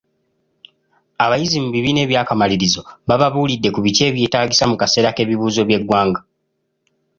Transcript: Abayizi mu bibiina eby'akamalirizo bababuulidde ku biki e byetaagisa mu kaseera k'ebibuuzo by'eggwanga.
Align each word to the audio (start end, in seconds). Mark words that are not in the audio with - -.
Abayizi 1.23 1.57
mu 1.63 1.69
bibiina 1.75 2.01
eby'akamalirizo 2.05 2.81
bababuulidde 3.07 3.69
ku 3.71 3.79
biki 3.85 4.01
e 4.07 4.13
byetaagisa 4.15 4.63
mu 4.71 4.75
kaseera 4.81 5.09
k'ebibuuzo 5.15 5.61
by'eggwanga. 5.67 6.19